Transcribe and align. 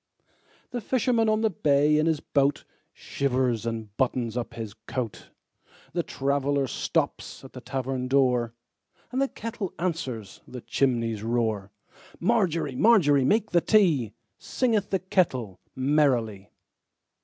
The 0.71 0.81
fisherman 0.81 1.29
on 1.29 1.41
the 1.41 1.51
bay 1.51 1.99
in 1.99 2.07
his 2.07 2.21
boatShivers 2.21 3.67
and 3.67 3.95
buttons 3.97 4.35
up 4.35 4.55
his 4.55 4.73
coat; 4.87 5.29
The 5.93 6.01
traveller 6.01 6.65
stops 6.65 7.43
at 7.43 7.53
the 7.53 7.61
tavern 7.61 8.07
door, 8.07 8.55
And 9.11 9.21
the 9.21 9.27
kettle 9.27 9.71
answers 9.77 10.41
the 10.47 10.61
chimney's 10.61 11.21
roar. 11.21 11.71
Margery, 12.19 12.73
Margery, 12.75 13.23
make 13.23 13.51
the 13.51 13.61
tea, 13.61 14.13
Singeth 14.39 14.89
the 14.89 14.97
kettle 14.97 15.59
merrily. 15.75 16.49